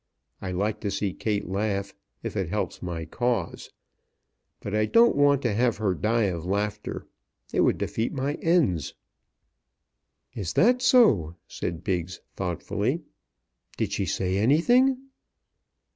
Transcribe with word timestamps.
I 0.41 0.51
like 0.51 0.79
to 0.79 0.89
see 0.89 1.13
Kate 1.13 1.47
laugh, 1.47 1.93
if 2.23 2.35
it 2.35 2.49
helps 2.49 2.81
my 2.81 3.05
cause; 3.05 3.69
but 4.59 4.73
I 4.73 4.87
don't 4.87 5.15
want 5.15 5.43
to 5.43 5.53
have 5.53 5.77
her 5.77 5.93
die 5.93 6.23
of 6.23 6.43
laughter. 6.43 7.05
It 7.53 7.61
would 7.61 7.77
defeat 7.77 8.11
my 8.11 8.33
ends." 8.41 8.95
"That 10.33 10.77
is 10.81 10.83
so," 10.87 11.35
said 11.47 11.83
Biggs, 11.83 12.19
thoughtfully. 12.35 13.03
"Did 13.77 13.91
she 13.91 14.07
say 14.07 14.39
anything?" 14.39 14.97